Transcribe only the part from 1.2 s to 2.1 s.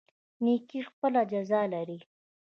جزا لري